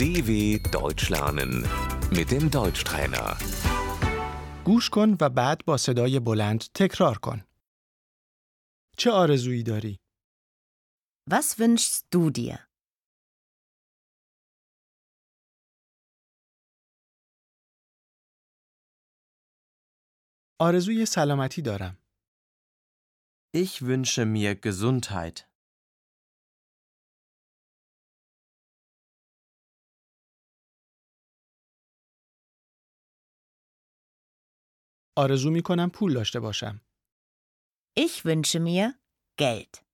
[0.00, 0.30] DW
[0.72, 1.52] Deutsch lernen
[2.10, 3.36] mit dem Deutschtrainer.
[4.64, 7.44] گوش کن و بعد با صدای بلند تکرار کن.
[8.98, 9.98] چه آرزویی داری؟
[11.30, 12.58] Was wünschst du dir?
[20.60, 21.98] آرزوی سلامتی دارم.
[23.56, 25.49] Ich wünsche mir Gesundheit.
[35.20, 36.80] آرزو می کنم پول داشته باشم.
[37.98, 38.94] Ich wünsche mir
[39.40, 39.86] Geld.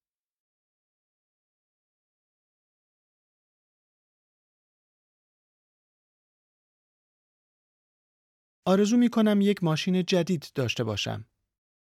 [8.66, 11.26] آرزو می کنم یک ماشین جدید داشته باشم.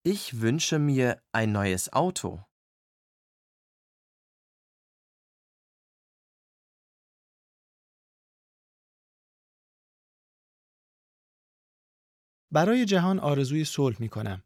[0.09, 2.39] Ich wünsche mir ein neues Auto.
[12.52, 14.44] برای جهان آرزوی صلح می کنم.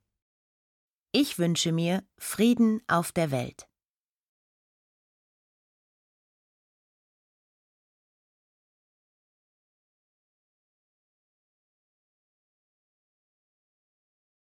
[1.17, 3.71] Ich wünsche mir Frieden auf der Welt.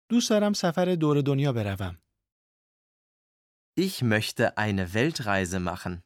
[0.09, 1.97] دوست دارم سفر دور دنیا بروم.
[3.75, 6.03] Ich möchte eine Weltreise machen.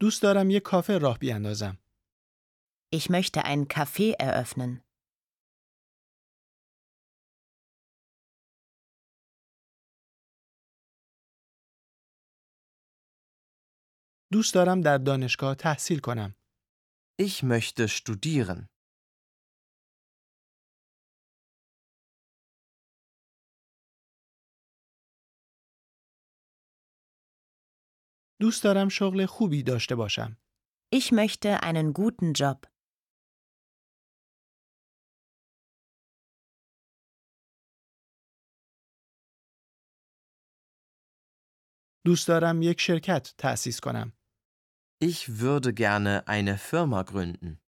[0.00, 1.78] دوست دارم یک کافه راه بیاندازم.
[2.94, 4.82] Ich möchte ein Café eröffnen.
[14.32, 16.34] دوست دارم در دانشگاه تحصیل کنم.
[17.22, 18.75] Ich möchte studieren.
[28.41, 30.37] دوست دارم شغل خوبی داشته باشم.
[30.95, 32.67] Ich möchte einen guten Job.
[42.05, 44.13] دوست دارم یک شرکت تأسیس کنم.
[45.03, 47.59] Ich würde gerne eine Firma gründen.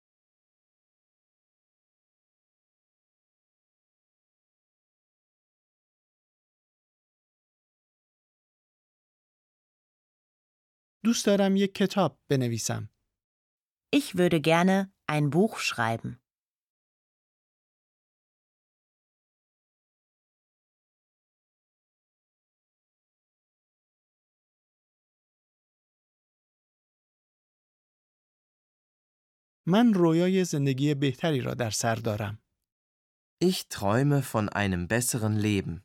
[11.04, 12.90] دوست دارم یک کتاب بنویسم.
[13.96, 16.22] Ich würde gerne ein Buch schreiben.
[29.66, 32.38] من رویای زندگی بهتری را در سر دارم.
[33.44, 35.84] Ich träume von einem besseren Leben.